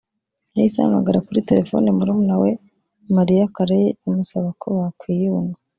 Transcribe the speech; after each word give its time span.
yahise 0.55 0.77
ahamagara 0.79 1.23
kuri 1.27 1.45
telefoni 1.49 1.87
murumuna 1.97 2.35
we 2.41 2.51
Mariah 3.15 3.51
Carey 3.55 3.87
amusaba 4.07 4.49
ko 4.61 4.67
bakwiyunga 4.79 5.57